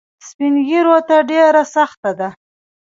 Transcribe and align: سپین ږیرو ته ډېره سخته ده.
سپین 0.27 0.53
ږیرو 0.67 0.97
ته 1.07 1.15
ډېره 1.29 1.63
سخته 1.75 2.11
ده. 2.19 2.29